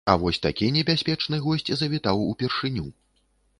[0.11, 2.89] А вось такі небяспечны госць завітаў упершыню.